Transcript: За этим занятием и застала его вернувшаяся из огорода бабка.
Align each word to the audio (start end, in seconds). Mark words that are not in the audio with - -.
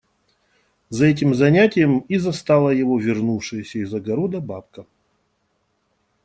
За 0.89 1.05
этим 1.05 1.35
занятием 1.35 1.99
и 1.99 2.17
застала 2.17 2.71
его 2.71 2.97
вернувшаяся 2.97 3.77
из 3.77 3.93
огорода 3.93 4.39
бабка. 4.41 4.87